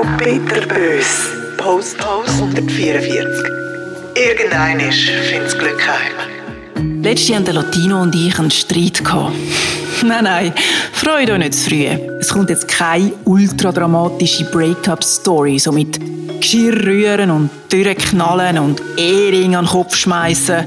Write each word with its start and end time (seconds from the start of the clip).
auch 0.00 0.18
bitterbös. 0.18 1.30
Post, 1.56 1.98
Post 1.98 2.30
144. 2.40 3.24
Irgendeinisch 4.14 5.10
find's 5.28 5.56
Glück 5.56 5.80
heim. 5.86 7.02
Letztes 7.02 7.36
hatten 7.36 7.54
Latino 7.54 8.02
und 8.02 8.14
ich 8.14 8.38
einen 8.38 8.50
Streit. 8.50 9.02
Nein, 10.02 10.24
nein, 10.24 10.54
freut 10.94 11.28
euch 11.28 11.38
nicht 11.38 11.52
zu 11.52 11.68
früh. 11.68 11.84
Es 12.20 12.28
kommt 12.30 12.48
jetzt 12.48 12.66
keine 12.68 13.12
ultradramatische 13.26 14.44
Breakup-Story, 14.44 15.58
so 15.58 15.72
mit 15.72 16.00
Geschirr 16.40 16.86
rühren 16.86 17.30
und 17.30 17.50
Türen 17.68 17.98
knallen 17.98 18.58
und 18.58 18.80
Ehering 18.96 19.56
an 19.56 19.66
den 19.66 19.70
Kopf 19.70 19.94
schmeißen. 19.94 20.64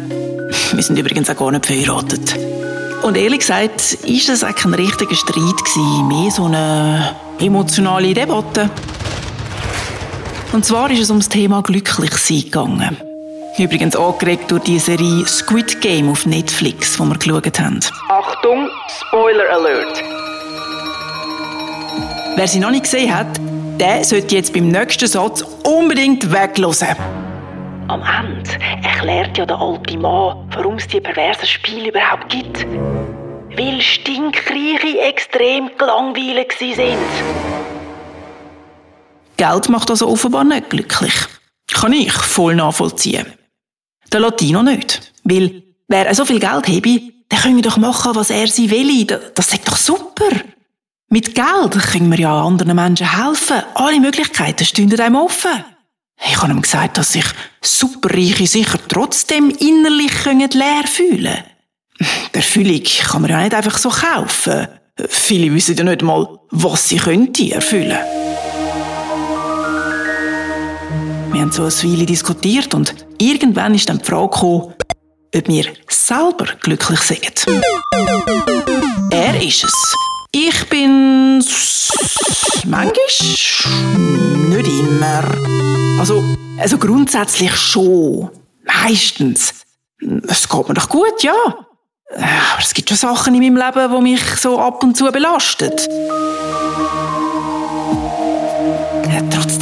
Wir 0.74 0.84
sind 0.84 1.00
übrigens 1.00 1.32
auch 1.32 1.38
gar 1.38 1.52
nicht 1.52 1.66
verheiratet. 1.66 2.38
Und 3.02 3.18
ehrlich 3.18 3.40
gesagt, 3.40 3.94
ist 4.04 4.30
das 4.30 4.44
auch 4.44 4.54
kein 4.54 4.76
richtiger 4.76 5.16
Streit 5.16 6.08
mehr 6.08 6.30
so 6.30 6.46
eine 6.46 7.16
emotionale 7.40 8.14
Debatte. 8.14 8.70
Und 10.54 10.64
zwar 10.64 10.92
ist 10.92 11.00
es 11.00 11.10
ums 11.10 11.30
Thema 11.30 11.64
Glücklichsein 11.64 12.44
gegangen. 12.44 12.98
Übrigens 13.58 13.96
angeregt 13.96 14.52
durch 14.52 14.62
die 14.64 14.78
Serie 14.78 15.26
Squid 15.26 15.82
Game 15.82 16.10
auf 16.10 16.28
Netflix, 16.28 16.96
die 16.96 17.04
wir 17.04 17.16
geschaut 17.16 17.60
haben. 17.60 17.80
Achtung, 18.10 18.70
Spoiler 18.88 19.50
Alert! 19.52 20.04
Wer 22.36 22.48
sie 22.48 22.60
noch 22.60 22.70
nicht 22.70 22.84
gesehen 22.84 23.16
hat, 23.16 23.28
der 23.80 24.04
sollte 24.04 24.36
jetzt 24.36 24.54
beim 24.54 24.68
nächsten 24.68 25.08
Satz 25.08 25.44
unbedingt 25.64 26.32
weglosen. 26.32 26.96
Am 27.88 28.04
Ende 28.04 28.50
erklärt 28.84 29.36
ja 29.40 29.48
der 29.48 29.60
alte 29.60 29.98
Mann, 29.98 30.48
warum 30.52 30.76
es 30.76 30.88
die 30.88 31.02
perversen 31.02 31.48
Spiele 31.48 31.90
überhaupt 31.90 32.30
gibt. 32.30 32.68
Weil 33.58 33.82
Stinkreiche 33.82 35.00
extrem 35.00 35.72
gelangweilt 35.78 36.54
sind. 36.60 37.53
Geld 39.38 39.70
macht 39.70 39.90
also 39.90 40.08
offenbar 40.08 40.44
nicht 40.44 40.70
glücklich. 40.70 41.14
Kann 41.72 41.94
ich 41.94 42.12
voll 42.12 42.56
nachvollziehen. 42.56 43.26
Der 44.12 44.20
Latino 44.20 44.62
nicht. 44.64 45.14
Weil, 45.24 45.64
wer 45.88 46.14
so 46.14 46.26
viel 46.26 46.40
Geld 46.40 46.68
habe, 46.68 47.02
der 47.32 47.40
könne 47.40 47.62
doch 47.62 47.78
machen, 47.78 48.16
was 48.16 48.30
er 48.30 48.48
sie 48.48 48.70
will. 48.70 49.06
Das 49.34 49.54
ist 49.54 49.68
doch 49.68 49.78
super. 49.78 50.30
Mit 51.10 51.36
Geld 51.36 51.74
können 51.92 52.12
wir 52.12 52.20
ja 52.20 52.44
anderen 52.44 52.76
Menschen 52.76 53.18
helfen. 53.18 53.64
Alle 53.76 54.00
Möglichkeiten 54.00 54.66
stehen 54.66 54.90
einem 55.00 55.16
offen. 55.16 55.64
Ich 56.26 56.42
habe 56.42 56.52
ihm 56.52 56.62
gesagt, 56.62 56.98
dass 56.98 57.14
sich 57.14 57.26
Superreiche 57.62 58.48
sicher 58.48 58.80
trotzdem 58.88 59.50
innerlich 59.50 60.26
leer 60.26 60.84
fühlen 60.86 61.24
können. 61.24 61.44
Die 62.34 62.38
Erfüllung 62.38 62.84
kann 62.84 63.22
man 63.22 63.32
ja 63.32 63.42
nicht 63.42 63.54
einfach 63.54 63.78
so 63.78 63.90
kaufen. 63.90 64.68
Viele 65.08 65.54
wissen 65.54 65.76
ja 65.76 65.84
nicht 65.84 66.02
mal, 66.02 66.40
was 66.52 66.90
sie 66.90 66.98
erfüllen. 66.98 67.98
Wir 71.34 71.42
haben 71.42 71.52
so 71.52 71.64
eine 71.64 71.72
Weile 71.72 72.06
diskutiert 72.06 72.76
und 72.76 72.94
irgendwann 73.18 73.74
ist 73.74 73.90
dann 73.90 73.98
die 73.98 74.06
Frage 74.06 74.30
gekommen, 74.30 74.76
ob 75.36 75.48
wir 75.48 75.66
selber 75.90 76.46
glücklich 76.62 77.00
sind. 77.00 77.46
Er 79.10 79.42
ist 79.42 79.64
es. 79.64 79.96
Ich 80.32 80.70
bin 80.70 81.44
manchmal 82.68 82.86
nicht 82.86 84.68
immer. 84.68 85.24
Also, 86.00 86.24
also 86.60 86.78
grundsätzlich 86.78 87.56
schon. 87.56 88.30
Meistens. 88.64 89.56
Es 90.28 90.48
geht 90.48 90.68
mir 90.68 90.76
doch 90.76 90.88
gut, 90.88 91.24
ja. 91.24 91.34
Aber 92.16 92.62
es 92.62 92.76
gibt 92.76 92.90
schon 92.90 92.98
Sachen 92.98 93.34
in 93.34 93.42
meinem 93.42 93.58
Leben, 93.58 93.92
die 93.92 94.12
mich 94.12 94.24
so 94.36 94.60
ab 94.60 94.84
und 94.84 94.96
zu 94.96 95.12
belasten. 95.12 95.72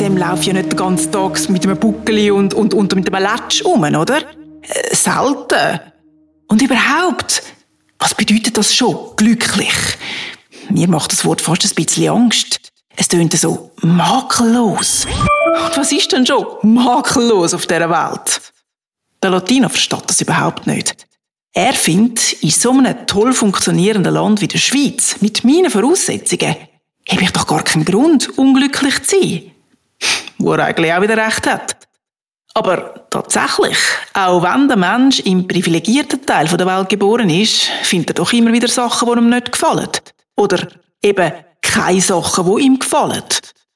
Trotzdem 0.01 0.17
laufe 0.17 0.43
ja 0.45 0.53
nicht 0.53 0.71
den 0.71 0.77
ganzen 0.77 1.11
Tag 1.11 1.47
mit 1.49 1.63
einem 1.63 1.77
Buckeli 1.77 2.31
und, 2.31 2.55
und, 2.55 2.73
und 2.73 2.95
mit 2.95 3.13
einem 3.13 3.23
Latsch 3.23 3.61
um, 3.61 3.83
oder? 3.83 4.17
Äh, 4.63 4.95
selten. 4.95 5.79
Und 6.47 6.59
überhaupt, 6.59 7.43
was 7.99 8.15
bedeutet 8.15 8.57
das 8.57 8.73
schon, 8.73 9.15
glücklich? 9.15 9.75
Mir 10.71 10.87
macht 10.87 11.11
das 11.11 11.23
Wort 11.23 11.39
fast 11.39 11.65
ein 11.65 11.75
bisschen 11.75 12.09
Angst. 12.09 12.71
Es 12.95 13.09
tönt 13.09 13.33
so 13.33 13.73
makellos. 13.81 15.05
Und 15.05 15.77
was 15.77 15.91
ist 15.91 16.11
denn 16.11 16.25
schon 16.25 16.47
makellos 16.63 17.53
auf 17.53 17.67
dieser 17.67 17.87
Welt? 17.87 18.41
Der 19.21 19.29
Latino 19.29 19.69
versteht 19.69 20.05
das 20.07 20.19
überhaupt 20.19 20.65
nicht. 20.65 21.05
Er 21.53 21.73
findet, 21.73 22.41
in 22.41 22.49
so 22.49 22.71
einem 22.71 23.05
toll 23.05 23.33
funktionierenden 23.33 24.15
Land 24.15 24.41
wie 24.41 24.47
der 24.47 24.57
Schweiz, 24.57 25.17
mit 25.21 25.43
meinen 25.43 25.69
Voraussetzungen, 25.69 26.55
habe 27.07 27.21
ich 27.21 27.31
doch 27.33 27.45
gar 27.45 27.63
keinen 27.63 27.85
Grund, 27.85 28.35
unglücklich 28.39 29.03
zu 29.03 29.15
sein. 29.21 29.51
Wo 30.41 30.53
er 30.53 30.65
eigentlich 30.65 30.93
auch 30.93 31.01
wieder 31.01 31.17
recht 31.17 31.47
hat. 31.47 31.77
Aber 32.53 33.07
tatsächlich, 33.09 33.77
auch 34.13 34.43
wenn 34.43 34.67
der 34.67 34.77
Mensch 34.77 35.19
im 35.21 35.47
privilegierten 35.47 36.25
Teil 36.25 36.47
der 36.47 36.65
Welt 36.65 36.89
geboren 36.89 37.29
ist, 37.29 37.69
findet 37.83 38.09
er 38.09 38.15
doch 38.15 38.33
immer 38.33 38.51
wieder 38.51 38.67
Sachen, 38.67 39.07
die 39.07 39.19
ihm 39.19 39.29
nicht 39.29 39.51
gefallen. 39.51 39.89
Oder 40.35 40.67
eben 41.01 41.31
keine 41.61 42.01
Sachen, 42.01 42.45
die 42.45 42.63
ihm 42.63 42.79
gefallen. 42.79 43.23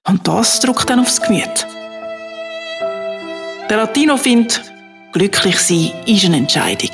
Und 0.07 0.27
das 0.27 0.59
drückt 0.59 0.89
dann 0.89 0.99
aufs 0.99 1.21
Gemüt. 1.21 1.67
Der 3.69 3.77
Latino 3.77 4.17
findet, 4.17 4.61
glücklich 5.13 5.57
sein 5.59 5.91
ist 6.05 6.25
eine 6.25 6.37
Entscheidung. 6.37 6.91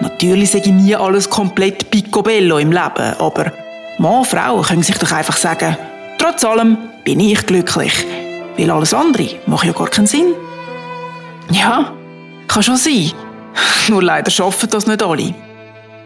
Natürlich 0.00 0.50
sage 0.50 0.66
ich 0.66 0.72
nie 0.72 0.94
alles 0.94 1.30
komplett 1.30 1.90
picobello 1.90 2.58
im 2.58 2.72
Leben, 2.72 3.14
aber 3.18 3.52
Mann, 3.98 4.24
Frau 4.24 4.60
können 4.60 4.82
sich 4.82 4.98
doch 4.98 5.10
einfach 5.10 5.36
sagen, 5.36 5.76
trotz 6.18 6.44
allem 6.44 6.76
bin 7.04 7.20
ich 7.20 7.44
glücklich. 7.46 8.04
Weil 8.58 8.70
alles 8.70 8.92
andere 8.92 9.28
macht 9.46 9.64
ja 9.64 9.72
gar 9.72 9.88
keinen 9.88 10.06
Sinn. 10.06 10.34
Ja, 11.52 11.92
kann 12.48 12.62
schon 12.62 12.76
sein. 12.76 13.12
Nur 13.88 14.02
leider 14.02 14.30
schaffen 14.30 14.68
das 14.70 14.86
nicht 14.86 15.02
alle. 15.02 15.34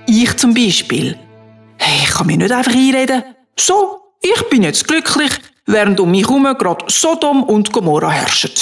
Ich 0.06 0.36
zum 0.36 0.54
Beispiel. 0.54 1.18
Ich 2.04 2.10
kann 2.10 2.26
mir 2.26 2.36
nicht 2.36 2.52
einfach 2.52 2.74
einreden, 2.74 3.24
so, 3.58 4.00
ich 4.20 4.48
bin 4.50 4.62
jetzt 4.62 4.86
glücklich, 4.86 5.32
während 5.66 5.98
um 5.98 6.10
mich 6.10 6.26
herum 6.26 6.44
gerade 6.58 6.84
Sodom 6.88 7.42
und 7.42 7.72
Gomorra 7.72 8.10
herrschen. 8.10 8.52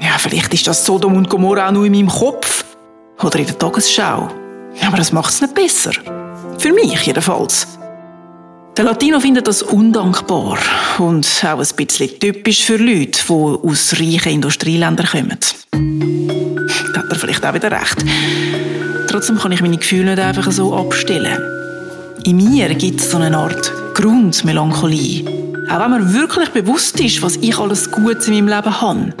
Ja, 0.00 0.18
vielleicht 0.18 0.54
ist 0.54 0.66
das 0.66 0.84
Sodom 0.84 1.16
und 1.16 1.28
Gomorra 1.28 1.68
auch 1.68 1.72
nur 1.72 1.84
in 1.84 1.92
meinem 1.92 2.08
Kopf 2.08 2.64
oder 3.22 3.38
in 3.38 3.46
der 3.46 3.58
Tagesschau. 3.58 4.28
Aber 4.86 4.96
das 4.96 5.12
macht 5.12 5.32
es 5.32 5.40
nicht 5.40 5.54
besser. 5.54 5.92
Für 6.58 6.72
mich 6.72 7.02
jedenfalls. 7.02 7.66
Der 8.74 8.84
Latino 8.84 9.20
findet 9.20 9.46
das 9.46 9.62
undankbar 9.62 10.56
und 10.98 11.26
auch 11.44 11.58
ein 11.58 11.76
bisschen 11.76 12.18
typisch 12.18 12.64
für 12.64 12.78
Leute, 12.78 13.20
die 13.28 13.32
aus 13.32 13.92
reichen 13.92 14.32
Industrieländern 14.32 15.06
kommen. 15.06 15.38
Da 16.94 17.00
hat 17.00 17.10
er 17.10 17.16
vielleicht 17.16 17.44
auch 17.44 17.52
wieder 17.52 17.70
recht. 17.70 18.02
Trotzdem 19.08 19.36
kann 19.38 19.52
ich 19.52 19.60
meine 19.60 19.76
Gefühle 19.76 20.14
nicht 20.14 20.20
einfach 20.20 20.50
so 20.50 20.74
abstellen. 20.74 21.38
In 22.24 22.38
mir 22.38 22.74
gibt 22.74 23.00
es 23.00 23.10
so 23.10 23.18
eine 23.18 23.36
Art 23.36 23.70
Grundmelancholie. 23.92 25.26
Auch 25.68 25.80
wenn 25.80 25.90
mir 25.90 26.14
wirklich 26.14 26.48
bewusst 26.48 26.98
ist, 26.98 27.20
was 27.20 27.36
ich 27.36 27.58
alles 27.58 27.90
Gutes 27.90 28.28
in 28.28 28.34
meinem 28.36 28.48
Leben 28.48 28.80
habe. 28.80 29.12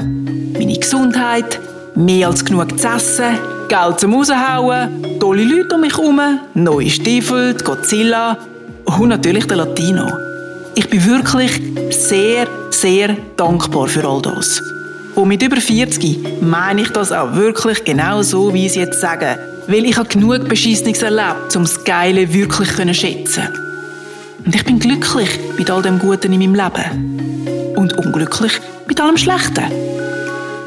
Meine 0.54 0.78
Gesundheit, 0.78 1.60
mehr 1.94 2.28
als 2.28 2.42
genug 2.42 2.80
zu 2.80 2.88
essen, 2.88 3.38
Geld 3.68 4.00
zum 4.00 4.14
Raushauen, 4.14 5.18
tolle 5.20 5.44
Leute 5.44 5.74
um 5.74 5.82
mich 5.82 5.94
herum, 5.94 6.20
neue 6.54 6.88
Stiefel, 6.88 7.54
Godzilla 7.54 8.38
und 8.84 9.08
natürlich 9.08 9.46
der 9.46 9.58
Latino. 9.58 10.06
Ich 10.74 10.88
bin 10.88 11.04
wirklich 11.04 11.60
sehr, 11.90 12.46
sehr 12.70 13.16
dankbar 13.36 13.88
für 13.88 14.04
all 14.04 14.22
das. 14.22 14.62
Und 15.14 15.28
mit 15.28 15.42
über 15.42 15.56
40 15.56 16.40
meine 16.40 16.82
ich 16.82 16.88
das 16.88 17.12
auch 17.12 17.34
wirklich 17.34 17.84
genau 17.84 18.22
so, 18.22 18.54
wie 18.54 18.66
es 18.66 18.74
jetzt 18.74 19.00
sage. 19.00 19.38
Weil 19.66 19.84
ich 19.84 19.96
habe 19.96 20.08
genug 20.08 20.48
Beschissenes 20.48 21.02
erlebt, 21.02 21.54
um 21.54 21.64
das 21.64 21.84
Geile 21.84 22.32
wirklich 22.32 22.74
zu 22.74 22.94
schätzen. 22.94 23.48
Und 24.44 24.54
ich 24.54 24.64
bin 24.64 24.78
glücklich 24.78 25.38
mit 25.56 25.70
all 25.70 25.82
dem 25.82 25.98
Guten 25.98 26.32
in 26.32 26.38
meinem 26.38 26.54
Leben. 26.54 27.74
Und 27.76 27.92
unglücklich 27.98 28.52
mit 28.88 29.00
allem 29.00 29.16
Schlechten. 29.16 29.64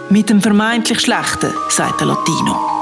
Mit 0.09 0.29
dem 0.29 0.41
vermeintlich 0.41 1.01
Schlechten, 1.01 1.49
sagt 1.69 1.99
der 1.99 2.07
Latino. 2.07 2.74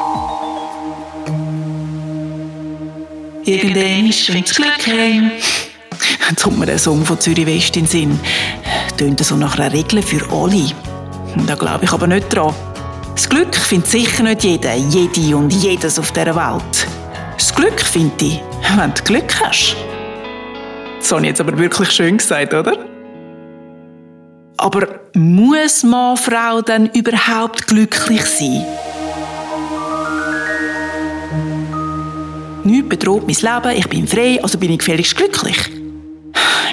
Irgendwann 3.46 4.12
schwingt 4.14 4.50
das 4.50 4.56
Glück 4.56 4.88
heim. 4.88 5.32
Jetzt 6.30 6.44
kommt 6.44 6.60
mir 6.60 6.66
der 6.66 6.80
Song 6.80 7.06
von 7.06 7.20
Zürich 7.20 7.46
West 7.46 7.76
in 7.76 7.84
den 7.84 7.88
Sinn. 7.90 8.20
Tönt 8.98 9.20
so 9.20 9.36
nach 9.36 9.60
einer 9.60 9.74
Regel 9.74 10.02
für 10.02 10.22
alle. 10.32 10.72
Da 11.46 11.56
glaube 11.56 11.84
ich 11.84 11.92
aber 11.92 12.08
nicht 12.08 12.34
dran. 12.34 12.54
Das 13.14 13.28
Glück 13.28 13.54
findet 13.56 13.90
sicher 13.90 14.24
nicht 14.24 14.44
jeder, 14.44 14.74
jede 14.76 15.36
und 15.36 15.52
jedes 15.52 16.00
auf 16.00 16.12
dieser 16.12 16.36
Welt. 16.36 16.88
Das 17.38 17.54
Glück 17.54 17.80
findet 17.82 18.22
ich, 18.22 18.40
wenn 18.78 18.94
du 18.94 19.04
Glück 19.04 19.34
hast. 19.44 19.76
Das 21.00 21.12
habe 21.12 21.22
ich 21.22 21.28
jetzt 21.28 21.42
aber 21.42 21.58
wirklich 21.58 21.92
schön 21.92 22.18
gesagt, 22.18 22.54
oder? 22.54 22.78
Aber 24.58 24.88
muss 25.14 25.84
Mann, 25.84 26.16
Frau 26.16 26.62
dann 26.62 26.88
überhaupt 26.92 27.68
glücklich 27.68 28.26
sein? 28.26 28.66
Nichts 32.66 32.90
bedroht 32.90 33.24
mein 33.28 33.36
Leben, 33.36 33.78
ich 33.78 33.88
bin 33.90 34.08
frei, 34.08 34.40
also 34.42 34.58
bin 34.58 34.72
ich 34.72 34.80
gefälligst 34.80 35.16
glücklich. 35.16 35.58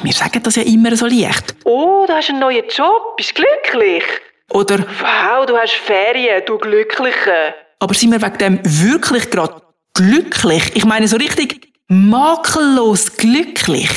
wir 0.03 0.13
sagen 0.13 0.43
das 0.43 0.57
ja 0.57 0.63
immer 0.63 0.97
so 0.97 1.07
leicht. 1.07 1.55
Oh, 1.65 2.05
du 2.07 2.13
hast 2.13 2.31
einen 2.31 2.41
neuen 2.41 2.65
Job, 2.69 3.17
bist 3.17 3.35
glücklich. 3.35 4.05
Oder, 4.51 4.79
Wow, 4.81 5.47
du 5.47 5.57
hast 5.57 5.73
Ferien, 5.75 6.43
du 6.47 6.59
Glückliche. 6.59 7.55
aber 7.79 7.95
sind 7.95 8.13
wir 8.13 8.21
wegen 8.23 8.39
dem 8.39 8.61
wirklich 8.65 9.31
gerade 9.31 9.63
glücklich? 9.95 10.73
Ich 10.75 10.85
meine 10.85 11.07
so 11.09 11.17
richtig 11.17 11.69
makellos 11.89 13.17
glücklich. 13.17 13.91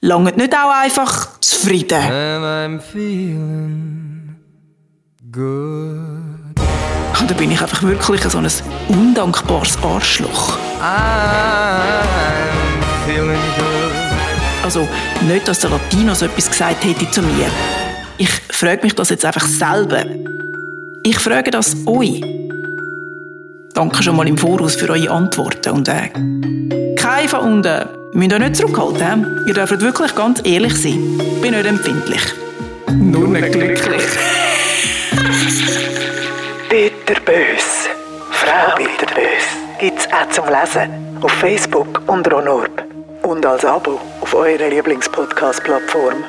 Langt 0.00 0.36
nicht 0.36 0.54
auch 0.54 0.70
einfach 0.82 1.40
zufrieden? 1.40 1.94
and 1.98 2.44
I'm 2.44 2.80
feeling 2.80 4.36
good. 5.32 6.56
Oder 7.24 7.34
bin 7.34 7.50
ich 7.50 7.60
einfach 7.60 7.82
wirklich 7.82 8.22
so 8.22 8.38
ein 8.38 8.48
undankbares 8.88 9.78
Arschloch? 9.82 10.58
I'm 10.80 12.02
feeling 13.06 13.40
good. 13.56 13.92
Also 14.64 14.88
nicht, 15.28 15.46
dass 15.46 15.60
der 15.60 15.70
Latino 15.70 16.14
so 16.14 16.26
etwas 16.26 16.50
gesagt 16.50 16.84
hätte 16.84 17.10
zu 17.10 17.22
mir. 17.22 17.46
Ich 18.18 18.30
frage 18.50 18.82
mich 18.82 18.94
das 18.94 19.10
jetzt 19.10 19.24
einfach 19.24 19.46
selber. 19.46 20.04
Ich 21.02 21.18
frage 21.18 21.50
das 21.50 21.76
euch. 21.86 22.20
Danke 23.74 24.02
schon 24.02 24.16
mal 24.16 24.26
im 24.26 24.38
Voraus 24.38 24.74
für 24.74 24.88
eure 24.88 25.10
Antworten. 25.10 25.70
Und 25.70 25.88
äh, 25.88 26.08
keine 26.96 27.28
von 27.28 27.40
unten 27.40 27.88
müsst 28.14 28.32
ihr 28.32 28.38
nicht 28.38 28.56
zurückhalten. 28.56 29.44
Ihr 29.46 29.54
dürft 29.54 29.80
wirklich 29.80 30.14
ganz 30.14 30.40
ehrlich 30.44 30.74
sein. 30.74 31.20
Ich 31.20 31.40
bin 31.42 31.52
nicht 31.52 31.66
empfindlich. 31.66 32.22
Nur 32.90 33.28
nicht 33.28 33.52
glücklich. 33.52 34.02
Bitterbös. 36.68 37.88
Frau 38.30 38.76
Bitterbös. 38.76 39.65
Gibt's 39.78 40.08
auch 40.10 40.26
zum 40.30 40.46
Lesen. 40.46 41.18
Auf 41.20 41.32
Facebook 41.32 42.00
unter 42.06 42.38
Onorb. 42.38 42.82
Und 43.22 43.44
als 43.44 43.62
Abo 43.62 44.00
auf 44.22 44.34
eurer 44.34 44.70
Lieblingspodcast-Plattform. 44.70 46.24